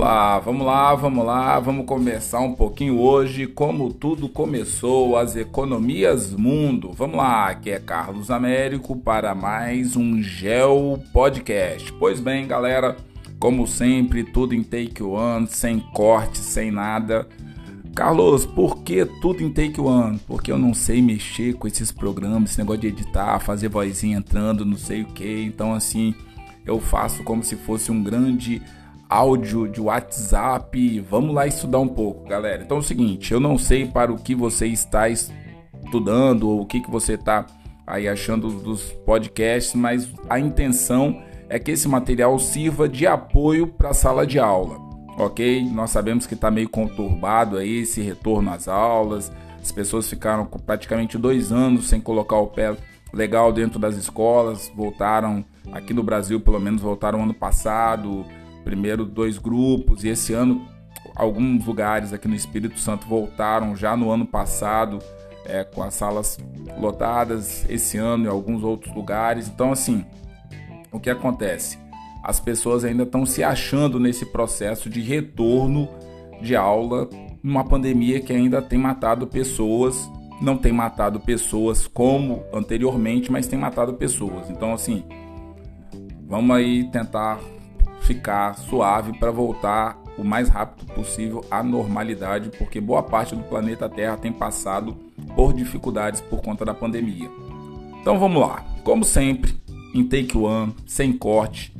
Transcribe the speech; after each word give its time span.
lá, 0.00 0.38
vamos 0.38 0.66
lá, 0.66 0.94
vamos 0.94 1.26
lá, 1.26 1.60
vamos 1.60 1.84
conversar 1.84 2.40
um 2.40 2.54
pouquinho 2.54 2.98
hoje 2.98 3.46
como 3.46 3.92
tudo 3.92 4.30
começou, 4.30 5.14
as 5.14 5.36
economias 5.36 6.32
mundo. 6.32 6.90
Vamos 6.96 7.18
lá, 7.18 7.48
aqui 7.50 7.70
é 7.70 7.78
Carlos 7.78 8.30
Américo 8.30 8.96
para 8.96 9.34
mais 9.34 9.96
um 9.96 10.22
Gel 10.22 10.98
Podcast. 11.12 11.92
Pois 11.98 12.18
bem, 12.18 12.46
galera, 12.46 12.96
como 13.38 13.66
sempre, 13.66 14.24
tudo 14.24 14.54
em 14.54 14.62
take 14.62 15.02
one, 15.02 15.46
sem 15.46 15.78
corte, 15.78 16.38
sem 16.38 16.70
nada. 16.70 17.28
Carlos, 17.94 18.46
por 18.46 18.78
que 18.78 19.04
tudo 19.20 19.42
em 19.42 19.50
take 19.50 19.78
one? 19.78 20.18
Porque 20.26 20.50
eu 20.50 20.58
não 20.58 20.72
sei 20.72 21.02
mexer 21.02 21.52
com 21.54 21.68
esses 21.68 21.92
programas, 21.92 22.52
esse 22.52 22.58
negócio 22.58 22.80
de 22.80 22.86
editar, 22.86 23.38
fazer 23.38 23.68
vozinha 23.68 24.16
entrando, 24.16 24.64
não 24.64 24.78
sei 24.78 25.02
o 25.02 25.06
que. 25.06 25.42
Então, 25.42 25.74
assim, 25.74 26.14
eu 26.64 26.80
faço 26.80 27.22
como 27.22 27.44
se 27.44 27.54
fosse 27.54 27.92
um 27.92 28.02
grande 28.02 28.62
áudio 29.10 29.66
de 29.66 29.80
WhatsApp. 29.80 31.00
Vamos 31.00 31.34
lá 31.34 31.44
estudar 31.44 31.80
um 31.80 31.88
pouco, 31.88 32.28
galera. 32.28 32.62
Então 32.62 32.76
é 32.76 32.80
o 32.80 32.84
seguinte, 32.84 33.32
eu 33.32 33.40
não 33.40 33.58
sei 33.58 33.84
para 33.84 34.12
o 34.12 34.16
que 34.16 34.36
você 34.36 34.68
está 34.68 35.08
estudando 35.08 36.48
ou 36.48 36.60
o 36.60 36.66
que, 36.66 36.80
que 36.80 36.90
você 36.90 37.14
está 37.14 37.44
aí 37.84 38.06
achando 38.06 38.48
dos 38.48 38.84
podcasts, 39.04 39.74
mas 39.74 40.08
a 40.28 40.38
intenção 40.38 41.20
é 41.48 41.58
que 41.58 41.72
esse 41.72 41.88
material 41.88 42.38
sirva 42.38 42.88
de 42.88 43.04
apoio 43.04 43.66
para 43.66 43.90
a 43.90 43.94
sala 43.94 44.24
de 44.24 44.38
aula, 44.38 44.78
ok? 45.18 45.64
Nós 45.64 45.90
sabemos 45.90 46.24
que 46.24 46.34
está 46.34 46.48
meio 46.48 46.68
conturbado 46.68 47.56
aí 47.56 47.80
esse 47.80 48.00
retorno 48.00 48.52
às 48.52 48.68
aulas, 48.68 49.32
as 49.60 49.72
pessoas 49.72 50.08
ficaram 50.08 50.46
praticamente 50.46 51.18
dois 51.18 51.50
anos 51.50 51.88
sem 51.88 52.00
colocar 52.00 52.36
o 52.36 52.46
pé 52.46 52.76
legal 53.12 53.52
dentro 53.52 53.80
das 53.80 53.96
escolas, 53.96 54.70
voltaram 54.76 55.44
aqui 55.72 55.92
no 55.92 56.04
Brasil, 56.04 56.40
pelo 56.40 56.60
menos 56.60 56.80
voltaram 56.80 57.24
ano 57.24 57.34
passado, 57.34 58.24
primeiro 58.64 59.04
dois 59.04 59.38
grupos, 59.38 60.04
e 60.04 60.08
esse 60.08 60.32
ano 60.32 60.66
alguns 61.16 61.64
lugares 61.64 62.12
aqui 62.12 62.28
no 62.28 62.34
Espírito 62.34 62.78
Santo 62.78 63.06
voltaram 63.06 63.74
já 63.76 63.96
no 63.96 64.10
ano 64.10 64.26
passado 64.26 64.98
é, 65.44 65.64
com 65.64 65.82
as 65.82 65.94
salas 65.94 66.38
lotadas, 66.78 67.66
esse 67.68 67.98
ano 67.98 68.24
em 68.24 68.28
alguns 68.28 68.62
outros 68.62 68.94
lugares. 68.94 69.48
Então, 69.48 69.72
assim, 69.72 70.04
o 70.92 71.00
que 71.00 71.10
acontece? 71.10 71.78
As 72.22 72.38
pessoas 72.38 72.84
ainda 72.84 73.04
estão 73.04 73.24
se 73.24 73.42
achando 73.42 73.98
nesse 73.98 74.26
processo 74.26 74.88
de 74.90 75.00
retorno 75.00 75.88
de 76.40 76.54
aula 76.54 77.08
numa 77.42 77.64
pandemia 77.64 78.20
que 78.20 78.32
ainda 78.32 78.60
tem 78.60 78.78
matado 78.78 79.26
pessoas, 79.26 80.10
não 80.40 80.56
tem 80.56 80.72
matado 80.72 81.18
pessoas 81.20 81.86
como 81.86 82.44
anteriormente, 82.52 83.32
mas 83.32 83.46
tem 83.46 83.58
matado 83.58 83.94
pessoas. 83.94 84.50
Então, 84.50 84.72
assim, 84.72 85.02
vamos 86.26 86.54
aí 86.54 86.84
tentar 86.90 87.40
ficar 88.00 88.56
suave 88.56 89.18
para 89.18 89.30
voltar 89.30 89.98
o 90.16 90.24
mais 90.24 90.48
rápido 90.48 90.92
possível 90.92 91.44
à 91.50 91.62
normalidade, 91.62 92.50
porque 92.58 92.80
boa 92.80 93.02
parte 93.02 93.34
do 93.34 93.42
planeta 93.42 93.88
Terra 93.88 94.16
tem 94.16 94.32
passado 94.32 94.94
por 95.34 95.52
dificuldades 95.52 96.20
por 96.20 96.42
conta 96.42 96.64
da 96.64 96.74
pandemia. 96.74 97.30
Então 98.00 98.18
vamos 98.18 98.40
lá, 98.40 98.64
como 98.84 99.04
sempre, 99.04 99.54
em 99.94 100.04
take 100.04 100.36
one, 100.36 100.74
sem 100.86 101.12
corte, 101.12 101.74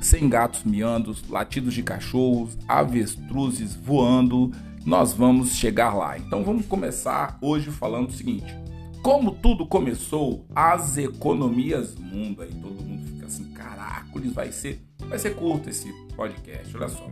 sem 0.00 0.28
gatos 0.28 0.64
miando, 0.64 1.14
latidos 1.28 1.74
de 1.74 1.82
cachorros, 1.82 2.56
avestruzes 2.66 3.74
voando, 3.74 4.50
nós 4.84 5.12
vamos 5.12 5.54
chegar 5.54 5.94
lá. 5.94 6.18
Então 6.18 6.42
vamos 6.42 6.66
começar 6.66 7.38
hoje 7.40 7.70
falando 7.70 8.08
o 8.08 8.12
seguinte: 8.12 8.54
como 9.02 9.32
tudo 9.32 9.66
começou, 9.66 10.46
as 10.54 10.96
economias 10.96 11.94
mundo 11.96 12.42
aí, 12.42 12.50
todo 12.50 12.82
mundo 12.82 13.06
fica 13.06 13.26
assim, 13.26 13.44
caracoles, 13.52 14.32
vai 14.32 14.52
ser 14.52 14.89
Vai 15.10 15.18
ser 15.18 15.34
curto 15.34 15.68
esse 15.68 15.92
podcast, 16.14 16.76
olha 16.76 16.88
só. 16.88 17.04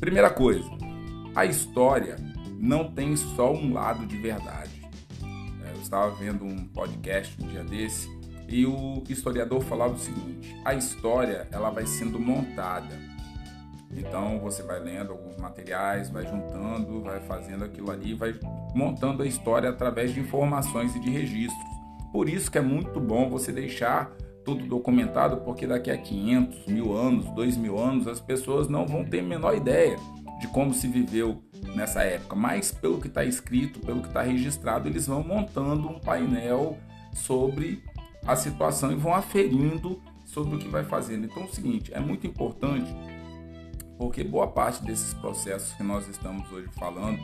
Primeira 0.00 0.28
coisa, 0.28 0.68
a 1.32 1.46
história 1.46 2.16
não 2.58 2.90
tem 2.90 3.16
só 3.16 3.52
um 3.52 3.72
lado 3.72 4.04
de 4.04 4.16
verdade. 4.16 4.82
É, 5.64 5.70
eu 5.70 5.80
estava 5.80 6.10
vendo 6.10 6.44
um 6.44 6.66
podcast 6.66 7.40
um 7.40 7.46
dia 7.46 7.62
desse 7.62 8.10
e 8.48 8.66
o 8.66 9.00
historiador 9.08 9.60
falava 9.60 9.94
o 9.94 9.98
seguinte: 9.98 10.56
a 10.64 10.74
história 10.74 11.46
ela 11.52 11.70
vai 11.70 11.86
sendo 11.86 12.18
montada. 12.18 12.98
Então 13.92 14.40
você 14.40 14.64
vai 14.64 14.80
lendo 14.80 15.12
alguns 15.12 15.36
materiais, 15.36 16.10
vai 16.10 16.26
juntando, 16.26 17.00
vai 17.00 17.20
fazendo 17.20 17.64
aquilo 17.64 17.92
ali, 17.92 18.12
vai 18.12 18.34
montando 18.74 19.22
a 19.22 19.26
história 19.26 19.70
através 19.70 20.12
de 20.12 20.18
informações 20.18 20.96
e 20.96 20.98
de 20.98 21.10
registros. 21.10 21.70
Por 22.12 22.28
isso 22.28 22.50
que 22.50 22.58
é 22.58 22.60
muito 22.60 22.98
bom 22.98 23.30
você 23.30 23.52
deixar 23.52 24.10
tudo 24.44 24.66
documentado, 24.66 25.38
porque 25.38 25.66
daqui 25.66 25.90
a 25.90 25.98
500 25.98 26.66
mil 26.66 26.96
anos, 26.96 27.26
2 27.32 27.56
mil 27.56 27.78
anos, 27.78 28.06
as 28.06 28.20
pessoas 28.20 28.68
não 28.68 28.86
vão 28.86 29.04
ter 29.04 29.20
a 29.20 29.22
menor 29.22 29.56
ideia 29.56 29.96
de 30.40 30.48
como 30.48 30.72
se 30.72 30.88
viveu 30.88 31.42
nessa 31.74 32.02
época. 32.02 32.34
Mas 32.34 32.72
pelo 32.72 33.00
que 33.00 33.08
está 33.08 33.24
escrito, 33.24 33.80
pelo 33.80 34.00
que 34.00 34.08
está 34.08 34.22
registrado, 34.22 34.88
eles 34.88 35.06
vão 35.06 35.22
montando 35.22 35.88
um 35.88 35.98
painel 35.98 36.78
sobre 37.12 37.82
a 38.26 38.34
situação 38.36 38.92
e 38.92 38.94
vão 38.94 39.14
aferindo 39.14 40.00
sobre 40.24 40.56
o 40.56 40.58
que 40.58 40.68
vai 40.68 40.84
fazendo. 40.84 41.26
Então 41.26 41.42
é 41.42 41.46
o 41.46 41.54
seguinte, 41.54 41.92
é 41.94 42.00
muito 42.00 42.26
importante 42.26 42.94
porque 44.00 44.24
boa 44.24 44.46
parte 44.46 44.82
desses 44.82 45.12
processos 45.12 45.74
que 45.74 45.82
nós 45.82 46.08
estamos 46.08 46.50
hoje 46.50 46.68
falando 46.78 47.20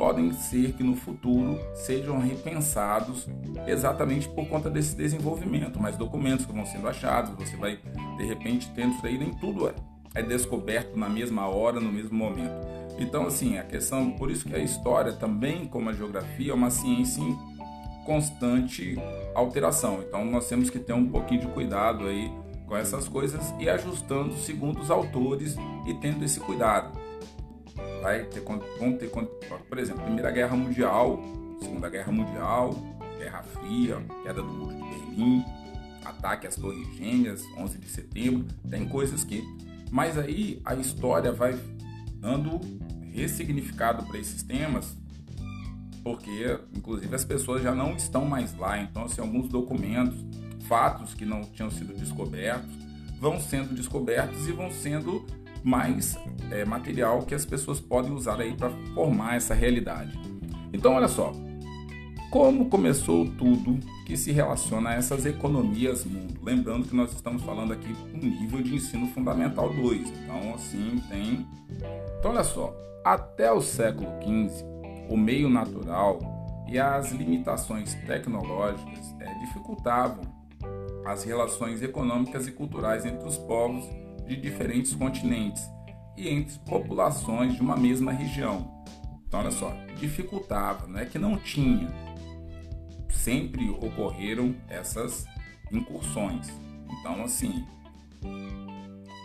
podem 0.00 0.32
ser 0.32 0.72
que 0.72 0.82
no 0.82 0.96
futuro 0.96 1.60
sejam 1.74 2.18
repensados 2.20 3.28
exatamente 3.66 4.26
por 4.30 4.48
conta 4.48 4.70
desse 4.70 4.96
desenvolvimento. 4.96 5.78
Mas 5.78 5.94
documentos 5.94 6.46
que 6.46 6.52
vão 6.54 6.64
sendo 6.64 6.88
achados, 6.88 7.34
você 7.34 7.54
vai 7.54 7.78
de 8.16 8.24
repente 8.24 8.70
tendo 8.74 8.94
isso 8.94 9.06
aí, 9.06 9.18
nem 9.18 9.30
tudo 9.34 9.68
é, 9.68 9.74
é 10.14 10.22
descoberto 10.22 10.96
na 10.96 11.06
mesma 11.06 11.46
hora, 11.48 11.78
no 11.78 11.92
mesmo 11.92 12.16
momento. 12.16 12.66
Então, 12.98 13.26
assim, 13.26 13.58
a 13.58 13.62
questão, 13.62 14.12
por 14.12 14.30
isso 14.30 14.46
que 14.46 14.56
a 14.56 14.58
história 14.58 15.12
também, 15.12 15.66
como 15.66 15.90
a 15.90 15.92
geografia, 15.92 16.52
é 16.52 16.54
uma 16.54 16.70
ciência 16.70 17.20
em 17.20 17.36
constante 18.06 18.96
alteração. 19.34 20.02
Então, 20.08 20.24
nós 20.24 20.48
temos 20.48 20.70
que 20.70 20.78
ter 20.78 20.94
um 20.94 21.10
pouquinho 21.10 21.42
de 21.42 21.48
cuidado 21.48 22.06
aí 22.06 22.32
com 22.66 22.74
essas 22.74 23.06
coisas 23.06 23.52
e 23.58 23.68
ajustando 23.68 24.34
segundo 24.36 24.80
os 24.80 24.90
autores 24.90 25.56
e 25.86 25.92
tendo 25.92 26.24
esse 26.24 26.40
cuidado 26.40 26.99
vai 28.00 28.24
ter, 28.24 28.40
vão 28.40 28.96
ter, 28.96 29.10
por 29.10 29.78
exemplo, 29.78 30.02
Primeira 30.04 30.30
Guerra 30.30 30.56
Mundial, 30.56 31.20
Segunda 31.60 31.88
Guerra 31.88 32.12
Mundial, 32.12 32.74
Guerra 33.18 33.42
Fria, 33.42 33.98
queda 34.22 34.42
do 34.42 34.48
Muro 34.48 34.74
de 34.74 34.82
Berlim, 34.82 35.44
ataque 36.04 36.46
às 36.46 36.56
Torres 36.56 36.88
Gêmeas, 36.96 37.44
11 37.56 37.78
de 37.78 37.88
setembro, 37.88 38.46
tem 38.68 38.88
coisas 38.88 39.24
que. 39.24 39.44
Mas 39.90 40.16
aí 40.16 40.60
a 40.64 40.74
história 40.74 41.32
vai 41.32 41.58
dando 42.16 42.60
ressignificado 43.12 44.04
para 44.06 44.18
esses 44.18 44.42
temas, 44.42 44.96
porque 46.02 46.58
inclusive 46.74 47.14
as 47.14 47.24
pessoas 47.24 47.62
já 47.62 47.74
não 47.74 47.94
estão 47.96 48.24
mais 48.24 48.56
lá, 48.56 48.80
então 48.80 49.04
assim, 49.04 49.20
alguns 49.20 49.48
documentos, 49.48 50.24
fatos 50.68 51.12
que 51.14 51.24
não 51.24 51.42
tinham 51.42 51.70
sido 51.70 51.92
descobertos, 51.92 52.70
vão 53.18 53.40
sendo 53.40 53.74
descobertos 53.74 54.48
e 54.48 54.52
vão 54.52 54.70
sendo 54.70 55.26
mais 55.62 56.18
é, 56.50 56.64
material 56.64 57.22
que 57.22 57.34
as 57.34 57.44
pessoas 57.44 57.80
podem 57.80 58.12
usar 58.12 58.40
aí 58.40 58.54
para 58.54 58.70
formar 58.94 59.36
essa 59.36 59.54
realidade. 59.54 60.18
Então, 60.72 60.94
olha 60.94 61.08
só, 61.08 61.32
como 62.30 62.68
começou 62.68 63.26
tudo 63.26 63.78
que 64.06 64.16
se 64.16 64.32
relaciona 64.32 64.90
a 64.90 64.94
essas 64.94 65.26
economias 65.26 66.04
mundo. 66.04 66.40
Lembrando 66.42 66.86
que 66.86 66.94
nós 66.94 67.12
estamos 67.12 67.42
falando 67.42 67.72
aqui 67.72 67.94
no 68.12 68.28
nível 68.28 68.62
de 68.62 68.74
ensino 68.74 69.06
fundamental 69.08 69.72
2. 69.72 70.08
Então, 70.08 70.54
assim, 70.54 71.02
tem. 71.08 71.46
Então, 72.18 72.30
olha 72.30 72.44
só, 72.44 72.74
até 73.04 73.52
o 73.52 73.60
século 73.60 74.08
XV, 74.22 74.64
o 75.08 75.16
meio 75.16 75.48
natural 75.48 76.18
e 76.68 76.78
as 76.78 77.12
limitações 77.12 77.94
tecnológicas 78.06 79.14
é, 79.20 79.34
dificultavam 79.40 80.22
as 81.04 81.24
relações 81.24 81.82
econômicas 81.82 82.46
e 82.46 82.52
culturais 82.52 83.04
entre 83.04 83.26
os 83.26 83.38
povos 83.38 83.84
de 84.30 84.36
diferentes 84.36 84.94
continentes 84.94 85.68
e 86.16 86.28
entre 86.28 86.56
populações 86.60 87.54
de 87.54 87.60
uma 87.60 87.76
mesma 87.76 88.12
região. 88.12 88.84
Então, 89.26 89.40
olha 89.40 89.50
só, 89.50 89.74
dificultava, 89.98 90.86
não 90.86 91.00
é 91.00 91.04
que 91.04 91.18
não 91.18 91.36
tinha. 91.36 91.88
Sempre 93.10 93.68
ocorreram 93.70 94.54
essas 94.68 95.26
incursões. 95.72 96.48
Então, 96.88 97.24
assim, 97.24 97.66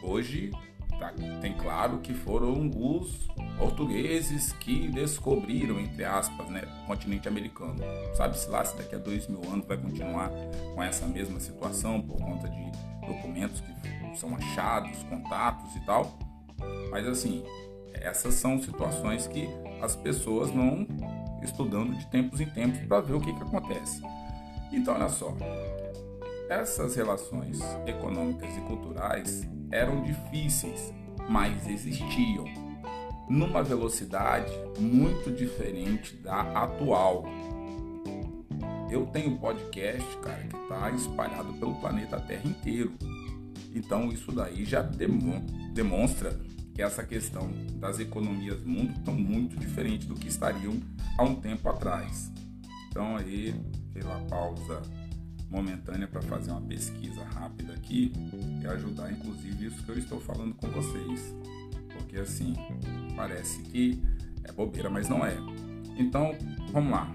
hoje 0.02 0.52
tá, 1.00 1.14
tem 1.40 1.54
claro 1.54 2.00
que 2.00 2.14
foram 2.14 2.72
os 2.76 3.28
portugueses 3.60 4.54
que 4.54 4.88
descobriram, 4.88 5.80
entre 5.80 6.04
aspas, 6.04 6.50
né, 6.50 6.64
o 6.84 6.88
continente 6.88 7.28
americano. 7.28 7.78
Sabe-se 8.16 8.50
lá 8.50 8.66
se 8.66 8.76
daqui 8.76 8.96
a 8.96 9.00
dois 9.00 9.28
mil 9.28 9.44
anos 9.52 9.68
vai 9.68 9.78
continuar 9.78 10.32
com 10.74 10.82
essa 10.82 11.06
mesma 11.06 11.40
situação 11.40 12.02
por 12.02 12.18
conta 12.18 12.50
de 12.50 12.72
documentos 13.06 13.62
que 13.62 13.95
são 14.16 14.36
achados, 14.36 15.04
contatos 15.04 15.76
e 15.76 15.80
tal. 15.86 16.18
Mas 16.92 17.08
assim, 17.08 17.44
essas 17.94 18.36
são 18.36 18.62
situações 18.62 19.28
que 19.28 19.48
as 19.82 19.96
pessoas 19.96 20.50
vão 20.50 20.88
estudando 21.44 21.96
de 21.96 22.06
tempos 22.08 22.40
em 22.42 22.48
tempos 22.48 22.80
para 22.88 23.02
ver 23.02 23.14
o 23.14 23.22
que, 23.22 23.34
que 23.34 23.42
acontece. 23.42 24.02
Então, 24.72 24.96
olha 24.96 25.10
só, 25.10 25.34
essas 26.50 26.96
relações 26.96 27.60
econômicas 27.86 28.56
e 28.58 28.62
culturais 28.62 29.48
eram 29.72 30.02
difíceis 30.02 30.94
mas 31.30 31.68
existiam 31.68 32.46
numa 33.28 33.64
velocidade 33.64 34.52
muito 34.80 35.32
diferente 35.32 36.16
da 36.18 36.42
atual. 36.64 37.26
Eu 38.90 39.08
tenho 39.08 39.38
podcast, 39.38 40.18
cara, 40.18 40.44
que 40.44 40.56
está 40.56 40.92
espalhado 40.92 41.54
pelo 41.54 41.74
planeta 41.76 42.20
Terra 42.20 42.48
inteiro. 42.48 42.94
Então 43.76 44.10
isso 44.10 44.32
daí 44.32 44.64
já 44.64 44.82
demonstra 44.82 46.40
que 46.74 46.82
essa 46.82 47.04
questão 47.04 47.52
das 47.76 48.00
economias 48.00 48.60
do 48.62 48.70
mundo 48.70 48.94
estão 48.98 49.14
muito 49.14 49.58
diferentes 49.58 50.08
do 50.08 50.16
que 50.16 50.30
estariam 50.30 50.80
há 51.18 51.24
um 51.24 51.36
tempo 51.36 51.68
atrás. 51.70 52.32
Então 52.90 53.18
aí, 53.18 53.54
lá, 54.04 54.20
pausa 54.30 54.82
momentânea 55.50 56.08
para 56.08 56.22
fazer 56.22 56.52
uma 56.52 56.62
pesquisa 56.62 57.24
rápida 57.24 57.74
aqui 57.74 58.12
e 58.62 58.68
ajudar 58.68 59.12
inclusive 59.12 59.68
isso 59.68 59.84
que 59.84 59.90
eu 59.90 59.98
estou 60.00 60.20
falando 60.20 60.56
com 60.56 60.68
vocês. 60.70 61.36
Porque 61.94 62.18
assim, 62.18 62.56
parece 63.16 63.62
que 63.64 64.02
é 64.44 64.52
bobeira, 64.52 64.90
mas 64.90 65.10
não 65.10 65.26
é. 65.26 65.36
Então, 65.98 66.36
vamos 66.72 66.92
lá. 66.92 67.10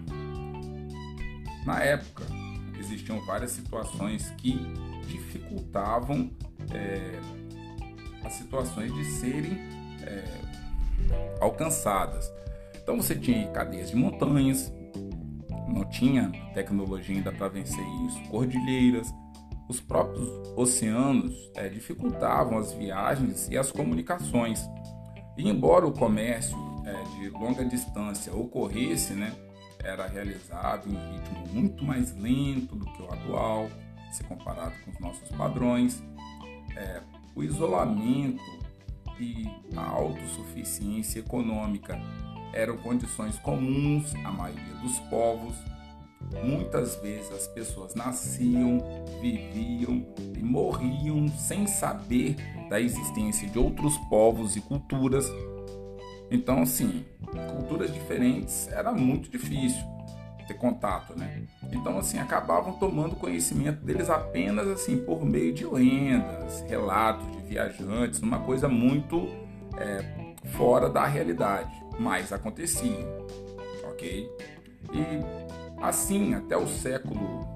Na 1.64 1.80
época, 1.80 2.24
existiam 2.78 3.20
várias 3.26 3.50
situações 3.50 4.30
que 4.38 4.58
dificultavam 5.06 6.30
é, 6.74 7.18
as 8.24 8.34
situações 8.34 8.92
de 8.94 9.04
serem 9.04 9.58
é, 10.02 10.24
alcançadas. 11.40 12.30
Então 12.82 12.96
você 12.96 13.14
tinha 13.14 13.46
cadeias 13.48 13.90
de 13.90 13.96
montanhas, 13.96 14.72
não 15.68 15.84
tinha 15.84 16.30
tecnologia 16.54 17.16
ainda 17.16 17.32
para 17.32 17.48
vencer 17.48 17.84
isso, 18.06 18.20
cordilheiras, 18.28 19.12
os 19.68 19.80
próprios 19.80 20.28
oceanos 20.56 21.32
é, 21.54 21.68
dificultavam 21.68 22.58
as 22.58 22.72
viagens 22.72 23.48
e 23.48 23.56
as 23.56 23.70
comunicações. 23.70 24.68
E 25.38 25.48
embora 25.48 25.86
o 25.86 25.92
comércio 25.92 26.56
é, 26.84 27.20
de 27.20 27.28
longa 27.30 27.64
distância 27.64 28.34
ocorresse, 28.34 29.12
né, 29.12 29.32
era 29.82 30.08
realizado 30.08 30.88
em 30.88 30.96
um 30.96 31.12
ritmo 31.12 31.46
muito 31.52 31.84
mais 31.84 32.14
lento 32.16 32.74
do 32.74 32.84
que 32.84 33.02
o 33.02 33.12
atual, 33.12 33.68
se 34.10 34.24
comparado 34.24 34.74
com 34.84 34.90
os 34.90 34.98
nossos 34.98 35.28
padrões. 35.30 36.02
É, 36.80 37.02
o 37.36 37.42
isolamento 37.42 38.40
e 39.20 39.46
a 39.76 39.86
autossuficiência 39.86 41.20
econômica 41.20 42.00
eram 42.54 42.78
condições 42.78 43.38
comuns 43.38 44.14
à 44.24 44.32
maioria 44.32 44.74
dos 44.82 44.98
povos. 45.10 45.54
Muitas 46.42 46.96
vezes 46.96 47.30
as 47.32 47.46
pessoas 47.48 47.94
nasciam, 47.94 48.78
viviam 49.20 50.06
e 50.34 50.42
morriam 50.42 51.28
sem 51.28 51.66
saber 51.66 52.36
da 52.70 52.80
existência 52.80 53.46
de 53.46 53.58
outros 53.58 53.96
povos 54.08 54.56
e 54.56 54.60
culturas. 54.62 55.30
Então, 56.30 56.62
assim, 56.62 57.04
culturas 57.56 57.92
diferentes 57.92 58.68
era 58.68 58.90
muito 58.92 59.28
difícil 59.28 59.82
ter 60.52 60.54
contato, 60.54 61.16
né? 61.18 61.42
Então, 61.72 61.98
assim, 61.98 62.18
acabavam 62.18 62.72
tomando 62.74 63.16
conhecimento 63.16 63.84
deles 63.84 64.10
apenas 64.10 64.66
assim 64.68 64.96
por 64.98 65.24
meio 65.24 65.52
de 65.52 65.64
lendas, 65.66 66.62
relatos 66.68 67.30
de 67.32 67.42
viajantes, 67.42 68.20
uma 68.20 68.40
coisa 68.40 68.68
muito 68.68 69.28
é, 69.76 70.34
fora 70.56 70.88
da 70.88 71.06
realidade 71.06 71.80
mas 72.00 72.32
acontecia, 72.32 73.06
ok? 73.84 74.26
E 74.94 75.82
assim, 75.82 76.32
até 76.32 76.56
o 76.56 76.66
século 76.66 77.46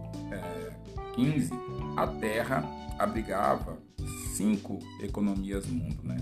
XV, 1.14 1.54
é, 1.54 2.00
a 2.00 2.06
Terra 2.06 2.62
abrigava 2.98 3.78
cinco 4.34 4.78
economias 5.00 5.66
no 5.66 5.74
mundo, 5.76 6.02
né? 6.04 6.16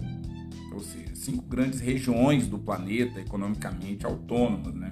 Ou 0.72 0.80
seja, 0.80 1.16
cinco 1.16 1.42
grandes 1.42 1.80
regiões 1.80 2.46
do 2.46 2.58
planeta 2.58 3.20
economicamente 3.20 4.06
autônomas, 4.06 4.72
né? 4.72 4.90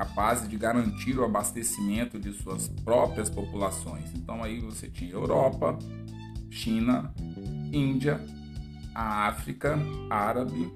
Capazes 0.00 0.48
de 0.48 0.56
garantir 0.56 1.18
o 1.18 1.24
abastecimento 1.26 2.18
de 2.18 2.32
suas 2.32 2.68
próprias 2.68 3.28
populações. 3.28 4.10
Então 4.14 4.42
aí 4.42 4.58
você 4.58 4.88
tinha 4.88 5.12
Europa, 5.12 5.78
China, 6.50 7.12
Índia, 7.70 8.18
a 8.94 9.28
África, 9.28 9.78
Árabe 10.08 10.72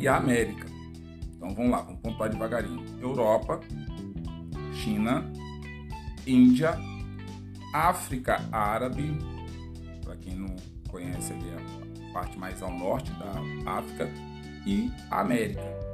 e 0.00 0.08
a 0.08 0.16
América. 0.16 0.66
Então 1.36 1.54
vamos 1.54 1.70
lá, 1.70 1.82
vamos 1.82 2.00
pontuar 2.00 2.28
devagarinho. 2.28 2.84
Europa, 3.00 3.60
China, 4.72 5.24
Índia, 6.26 6.76
África 7.72 8.44
Árabe, 8.50 9.16
para 10.02 10.16
quem 10.16 10.34
não 10.34 10.56
conhece 10.88 11.32
ali 11.32 11.46
a 11.52 12.12
parte 12.12 12.36
mais 12.36 12.60
ao 12.60 12.76
norte 12.76 13.12
da 13.12 13.70
África, 13.70 14.10
e 14.66 14.90
América. 15.12 15.85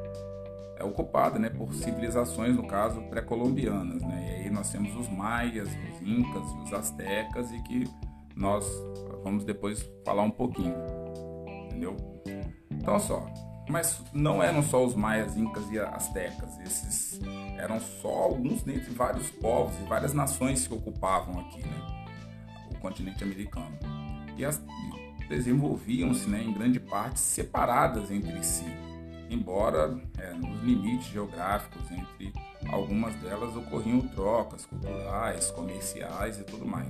É 0.83 0.85
ocupada 0.85 1.39
né, 1.39 1.49
por 1.49 1.73
civilizações, 1.73 2.57
no 2.57 2.67
caso, 2.67 3.01
pré-colombianas. 3.03 4.03
Né? 4.03 4.41
E 4.41 4.45
aí 4.45 4.51
nós 4.51 4.69
temos 4.71 4.95
os 4.97 5.09
maias, 5.09 5.69
os 5.69 6.03
incas 6.07 6.51
e 6.51 6.57
os 6.65 6.73
astecas, 6.73 7.53
e 7.53 7.63
que 7.63 7.85
nós 8.35 8.67
vamos 9.23 9.45
depois 9.45 9.89
falar 10.05 10.23
um 10.23 10.31
pouquinho. 10.31 10.75
Entendeu? 11.67 11.97
Então, 12.69 12.99
só, 12.99 13.25
mas 13.69 14.03
não 14.13 14.43
eram 14.43 14.61
só 14.61 14.85
os 14.85 14.97
maias, 14.97 15.37
incas 15.37 15.71
e 15.71 15.79
astecas. 15.79 16.59
Esses 16.59 17.21
eram 17.57 17.79
só 17.79 18.25
alguns 18.25 18.65
dentre 18.65 18.91
vários 18.93 19.31
povos 19.31 19.79
e 19.79 19.85
várias 19.85 20.13
nações 20.13 20.67
que 20.67 20.75
ocupavam 20.75 21.39
aqui, 21.41 21.61
né, 21.61 22.05
o 22.75 22.79
continente 22.81 23.23
americano. 23.23 23.79
E 24.37 24.45
as 24.45 24.61
desenvolviam-se, 25.29 26.29
né, 26.29 26.43
em 26.43 26.53
grande 26.53 26.81
parte 26.81 27.21
separadas 27.21 28.11
entre 28.11 28.43
si, 28.43 28.67
embora 29.35 29.99
é, 30.19 30.33
nos 30.35 30.63
limites 30.63 31.07
geográficos 31.09 31.83
entre 31.91 32.33
algumas 32.69 33.15
delas 33.17 33.57
ocorriam 33.57 34.01
trocas 34.09 34.65
culturais, 34.67 35.51
comerciais 35.51 36.39
e 36.39 36.45
tudo 36.45 36.67
mais. 36.67 36.89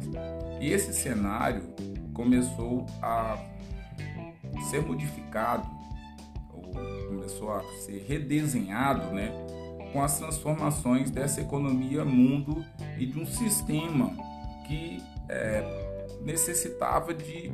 E 0.60 0.70
esse 0.70 0.92
cenário 0.92 1.62
começou 2.12 2.86
a 3.00 3.38
ser 4.70 4.82
modificado 4.82 5.66
começou 7.12 7.52
a 7.52 7.62
ser 7.84 8.04
redesenhado, 8.08 9.12
né, 9.14 9.30
com 9.92 10.02
as 10.02 10.18
transformações 10.18 11.10
dessa 11.10 11.40
economia 11.40 12.04
mundo 12.04 12.64
e 12.98 13.06
de 13.06 13.18
um 13.18 13.26
sistema 13.26 14.10
que 14.66 15.02
é, 15.28 16.06
necessitava 16.22 17.12
de, 17.12 17.52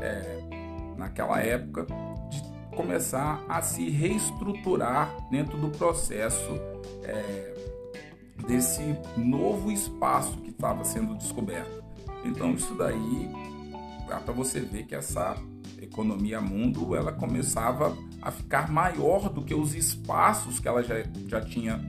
é, 0.00 0.94
naquela 0.96 1.40
época, 1.40 1.86
de 2.28 2.42
começar 2.76 3.44
a 3.48 3.62
se 3.62 3.88
reestruturar 3.88 5.16
dentro 5.30 5.58
do 5.58 5.70
processo 5.70 6.52
é, 7.02 7.54
desse 8.46 8.82
novo 9.16 9.72
espaço 9.72 10.36
que 10.38 10.50
estava 10.50 10.84
sendo 10.84 11.14
descoberto. 11.14 11.82
Então 12.24 12.52
isso 12.52 12.74
daí 12.74 13.30
dá 14.06 14.20
para 14.20 14.32
você 14.32 14.60
ver 14.60 14.84
que 14.84 14.94
essa 14.94 15.36
economia 15.80 16.40
mundo 16.40 16.94
ela 16.94 17.12
começava 17.12 17.96
a 18.20 18.30
ficar 18.30 18.70
maior 18.70 19.28
do 19.28 19.42
que 19.42 19.54
os 19.54 19.74
espaços 19.74 20.60
que 20.60 20.68
ela 20.68 20.82
já, 20.82 20.96
já 21.26 21.40
tinha 21.40 21.80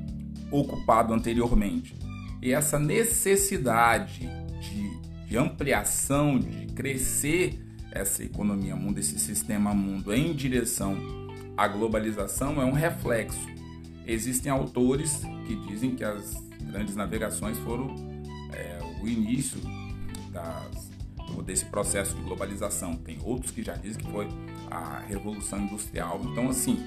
ocupado 0.51 1.13
anteriormente. 1.13 1.96
E 2.41 2.53
essa 2.53 2.79
necessidade 2.79 4.29
de, 4.62 5.27
de 5.27 5.38
ampliação, 5.38 6.39
de 6.39 6.67
crescer 6.67 7.66
essa 7.98 8.24
economia 8.24 8.75
mundo, 8.75 9.00
esse 9.00 9.20
sistema 9.20 9.74
mundo 9.74 10.13
em 10.13 10.34
direção 10.34 10.98
à 11.56 11.68
globalização 11.68 12.62
é 12.62 12.66
um 12.66 12.72
reflexo. 12.72 13.48
Existem 14.06 14.51
autores 14.51 15.22
que 15.46 15.56
dizem 15.68 15.96
que 15.96 16.04
as 16.04 16.36
grandes 16.62 16.96
navegações 16.96 17.58
foram 17.60 17.94
é, 18.54 18.80
o 19.01 19.08
início 19.08 19.60
das 20.32 20.88
desse 21.46 21.66
processo 21.66 22.16
de 22.16 22.22
globalização. 22.22 22.96
Tem 22.96 23.20
outros 23.24 23.51
que 23.51 23.62
já 23.63 23.75
dizem 23.75 24.04
que 24.04 24.12
foi 24.12 24.27
a 24.72 25.00
revolução 25.00 25.60
industrial. 25.60 26.20
Então, 26.24 26.50
assim, 26.50 26.77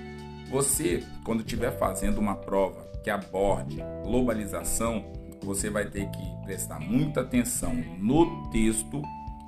você, 0.51 1.05
quando 1.25 1.41
estiver 1.41 1.77
fazendo 1.79 2.19
uma 2.19 2.35
prova 2.35 2.89
que 3.03 3.11
aborde 3.11 3.77
globalização, 4.03 5.05
você 5.43 5.71
vai 5.71 5.87
ter 5.87 6.09
que 6.11 6.45
prestar 6.45 6.79
muita 6.81 7.21
atenção 7.21 7.75
no 7.99 8.51
texto 8.51 9.01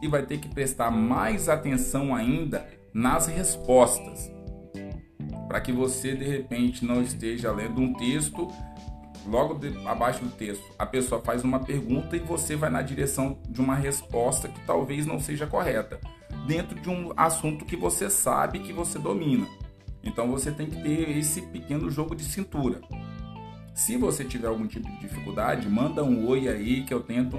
e 0.02 0.08
vai 0.08 0.26
ter 0.26 0.38
que 0.38 0.48
prestar 0.48 0.90
mais 0.90 1.48
atenção 1.48 2.14
ainda 2.14 2.66
nas 2.92 3.28
respostas. 3.28 4.30
Para 5.46 5.60
que 5.60 5.72
você 5.72 6.14
de 6.14 6.24
repente 6.24 6.84
não 6.84 7.00
esteja 7.00 7.52
lendo 7.52 7.80
um 7.80 7.94
texto 7.94 8.48
logo 9.26 9.54
de, 9.54 9.68
abaixo 9.86 10.24
do 10.24 10.30
texto, 10.30 10.64
a 10.78 10.84
pessoa 10.84 11.20
faz 11.20 11.44
uma 11.44 11.60
pergunta 11.60 12.16
e 12.16 12.20
você 12.20 12.56
vai 12.56 12.68
na 12.68 12.82
direção 12.82 13.38
de 13.48 13.60
uma 13.60 13.76
resposta 13.76 14.48
que 14.48 14.60
talvez 14.66 15.06
não 15.06 15.20
seja 15.20 15.46
correta, 15.46 16.00
dentro 16.46 16.78
de 16.80 16.90
um 16.90 17.12
assunto 17.16 17.64
que 17.64 17.76
você 17.76 18.10
sabe 18.10 18.58
que 18.58 18.72
você 18.72 18.98
domina. 18.98 19.46
Então 20.02 20.28
você 20.28 20.50
tem 20.50 20.66
que 20.66 20.82
ter 20.82 21.16
esse 21.16 21.40
pequeno 21.42 21.88
jogo 21.88 22.16
de 22.16 22.24
cintura. 22.24 22.80
Se 23.74 23.96
você 23.96 24.24
tiver 24.24 24.48
algum 24.48 24.66
tipo 24.66 24.90
de 24.90 25.00
dificuldade, 25.00 25.68
manda 25.68 26.02
um 26.02 26.26
oi 26.26 26.48
aí 26.48 26.82
que 26.82 26.92
eu 26.92 27.00
tento 27.00 27.38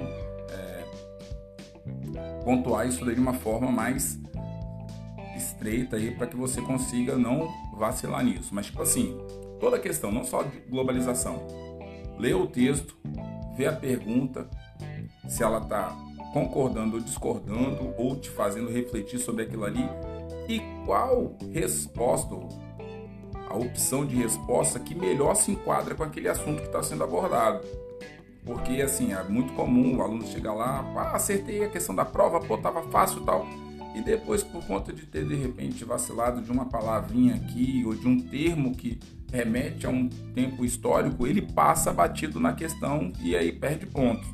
pontuar 2.44 2.86
isso 2.86 3.04
de 3.04 3.20
uma 3.20 3.34
forma 3.34 3.70
mais 3.70 4.20
estreita 5.36 5.96
aí 5.96 6.10
para 6.10 6.26
que 6.26 6.36
você 6.36 6.60
consiga 6.60 7.16
não 7.16 7.48
vacilar 7.76 8.24
nisso. 8.24 8.54
Mas, 8.54 8.66
tipo 8.66 8.82
assim, 8.82 9.18
toda 9.58 9.76
a 9.76 9.80
questão, 9.80 10.12
não 10.12 10.24
só 10.24 10.42
de 10.42 10.60
globalização. 10.68 11.46
Lê 12.18 12.32
o 12.34 12.46
texto, 12.46 12.96
vê 13.56 13.66
a 13.66 13.72
pergunta, 13.72 14.48
se 15.28 15.42
ela 15.42 15.58
está 15.58 15.96
concordando 16.32 16.96
ou 16.96 17.02
discordando, 17.02 17.94
ou 17.96 18.16
te 18.16 18.28
fazendo 18.28 18.70
refletir 18.70 19.18
sobre 19.18 19.44
aquilo 19.44 19.64
ali, 19.64 19.88
e 20.48 20.60
qual 20.84 21.36
resposta, 21.52 22.34
a 23.48 23.56
opção 23.56 24.04
de 24.04 24.16
resposta 24.16 24.78
que 24.80 24.94
melhor 24.94 25.34
se 25.34 25.52
enquadra 25.52 25.94
com 25.94 26.02
aquele 26.02 26.28
assunto 26.28 26.60
que 26.60 26.66
está 26.66 26.82
sendo 26.82 27.04
abordado. 27.04 27.66
Porque, 28.44 28.82
assim, 28.82 29.12
é 29.12 29.22
muito 29.22 29.52
comum 29.54 29.96
o 29.96 30.02
aluno 30.02 30.26
chegar 30.26 30.52
lá, 30.52 30.80
ah, 30.96 31.16
acertei 31.16 31.64
a 31.64 31.68
questão 31.68 31.94
da 31.94 32.04
prova, 32.04 32.40
pô, 32.40 32.58
tava 32.58 32.82
fácil 32.90 33.22
e 33.22 33.24
tal. 33.24 33.46
E 33.94 34.02
depois, 34.02 34.42
por 34.42 34.64
conta 34.66 34.92
de 34.92 35.06
ter, 35.06 35.26
de 35.26 35.34
repente, 35.34 35.84
vacilado 35.84 36.42
de 36.42 36.50
uma 36.50 36.66
palavrinha 36.66 37.36
aqui 37.36 37.82
ou 37.86 37.94
de 37.94 38.06
um 38.06 38.20
termo 38.20 38.74
que 38.74 38.98
remete 39.32 39.86
a 39.86 39.90
um 39.90 40.08
tempo 40.08 40.64
histórico, 40.64 41.26
ele 41.26 41.40
passa 41.40 41.92
batido 41.92 42.38
na 42.38 42.52
questão 42.52 43.12
e 43.22 43.36
aí 43.36 43.52
perde 43.52 43.86
pontos. 43.86 44.26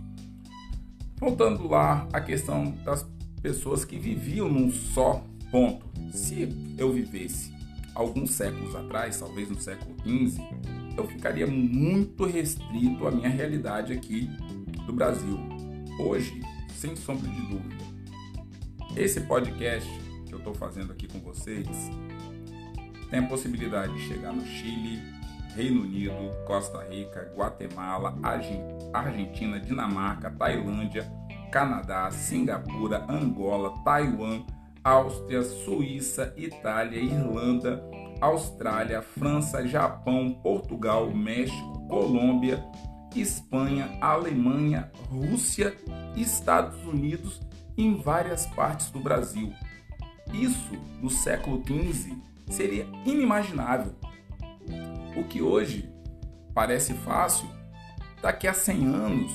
Voltando 1.16 1.68
lá 1.68 2.08
à 2.12 2.20
questão 2.20 2.70
das 2.84 3.06
pessoas 3.42 3.84
que 3.84 3.98
viviam 3.98 4.48
num 4.48 4.70
só 4.70 5.22
ponto. 5.50 5.86
Se 6.12 6.48
eu 6.78 6.92
vivesse 6.92 7.52
alguns 7.94 8.30
séculos 8.30 8.74
atrás, 8.74 9.18
talvez 9.18 9.48
no 9.48 9.60
século 9.60 9.94
XV, 10.02 10.42
eu 10.96 11.06
ficaria 11.06 11.46
muito 11.46 12.26
restrito 12.26 13.06
à 13.06 13.10
minha 13.10 13.28
realidade 13.28 13.92
aqui 13.92 14.28
do 14.86 14.92
Brasil. 14.92 15.38
Hoje, 15.98 16.40
sem 16.74 16.96
sombra 16.96 17.28
de 17.28 17.40
dúvida, 17.42 17.84
esse 18.96 19.20
podcast 19.20 19.88
que 20.26 20.32
eu 20.32 20.38
estou 20.38 20.54
fazendo 20.54 20.92
aqui 20.92 21.06
com 21.06 21.20
vocês 21.20 21.68
tem 23.10 23.20
a 23.20 23.26
possibilidade 23.26 23.92
de 23.94 24.00
chegar 24.08 24.32
no 24.32 24.44
Chile, 24.46 25.02
Reino 25.54 25.82
Unido, 25.82 26.14
Costa 26.46 26.86
Rica, 26.88 27.32
Guatemala, 27.36 28.16
Argentina, 28.92 29.58
Dinamarca, 29.58 30.30
Tailândia, 30.30 31.10
Canadá, 31.50 32.10
Singapura, 32.10 33.04
Angola, 33.08 33.82
Taiwan, 33.84 34.44
Áustria, 34.84 35.42
Suíça, 35.42 36.32
Itália, 36.36 37.00
Irlanda, 37.00 37.82
Austrália, 38.20 39.02
França, 39.02 39.66
Japão, 39.66 40.38
Portugal, 40.42 41.10
México, 41.10 41.86
Colômbia, 41.88 42.64
Espanha, 43.14 43.98
Alemanha, 44.00 44.90
Rússia, 45.08 45.74
Estados 46.16 46.84
Unidos 46.84 47.40
e 47.76 47.84
em 47.84 47.96
várias 47.96 48.46
partes 48.46 48.90
do 48.90 49.00
Brasil. 49.00 49.52
Isso, 50.32 50.72
no 51.00 51.10
século 51.10 51.62
XV, 51.66 52.16
seria 52.48 52.86
inimaginável. 53.04 53.94
O 55.16 55.24
que 55.24 55.42
hoje 55.42 55.90
parece 56.54 56.94
fácil, 56.94 57.48
daqui 58.22 58.46
a 58.46 58.54
100 58.54 58.86
anos, 58.86 59.32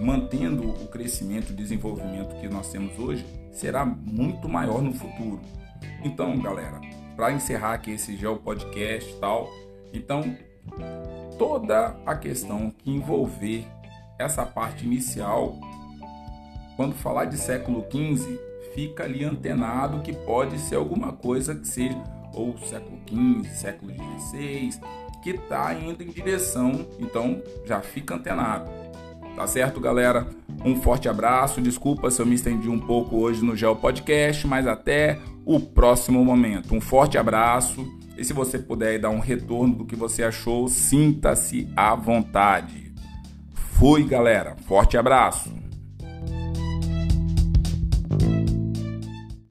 mantendo 0.00 0.70
o 0.70 0.88
crescimento 0.88 1.52
e 1.52 1.56
desenvolvimento 1.56 2.38
que 2.40 2.48
nós 2.48 2.70
temos 2.70 2.98
hoje, 2.98 3.26
será 3.52 3.84
muito 3.84 4.48
maior 4.48 4.82
no 4.82 4.92
futuro. 4.92 5.40
Então, 6.04 6.38
galera, 6.38 6.80
para 7.16 7.32
encerrar 7.32 7.74
aqui 7.74 7.92
esse 7.92 8.16
Geo 8.16 8.36
Podcast 8.36 9.10
e 9.10 9.16
tal, 9.16 9.50
então 9.92 10.36
toda 11.38 11.96
a 12.04 12.14
questão 12.14 12.70
que 12.70 12.90
envolver 12.90 13.66
essa 14.18 14.44
parte 14.44 14.84
inicial, 14.84 15.56
quando 16.76 16.94
falar 16.94 17.26
de 17.26 17.36
século 17.36 17.84
XV, 17.90 18.38
fica 18.74 19.04
ali 19.04 19.24
antenado 19.24 20.00
que 20.00 20.12
pode 20.12 20.58
ser 20.58 20.76
alguma 20.76 21.12
coisa 21.12 21.54
que 21.54 21.66
seja 21.66 21.96
ou 22.32 22.56
século 22.58 23.00
XV, 23.08 23.48
século 23.48 23.92
XVI, 23.92 24.70
que 25.22 25.30
está 25.30 25.74
indo 25.74 26.02
em 26.02 26.08
direção, 26.08 26.86
então 26.98 27.42
já 27.64 27.80
fica 27.80 28.14
antenado. 28.14 28.70
Tá 29.38 29.46
certo, 29.46 29.80
galera? 29.80 30.26
Um 30.64 30.82
forte 30.82 31.08
abraço. 31.08 31.60
Desculpa 31.60 32.10
se 32.10 32.20
eu 32.20 32.26
me 32.26 32.34
estendi 32.34 32.68
um 32.68 32.80
pouco 32.80 33.18
hoje 33.18 33.44
no 33.44 33.54
Geo 33.54 33.76
Podcast, 33.76 34.44
mas 34.48 34.66
até 34.66 35.20
o 35.46 35.60
próximo 35.60 36.24
momento. 36.24 36.74
Um 36.74 36.80
forte 36.80 37.16
abraço. 37.16 37.86
E 38.16 38.24
se 38.24 38.32
você 38.32 38.58
puder 38.58 38.98
dar 38.98 39.10
um 39.10 39.20
retorno 39.20 39.76
do 39.76 39.84
que 39.84 39.94
você 39.94 40.24
achou, 40.24 40.66
sinta-se 40.66 41.68
à 41.76 41.94
vontade. 41.94 42.92
Fui, 43.54 44.02
galera. 44.02 44.56
Forte 44.66 44.98
abraço. 44.98 45.67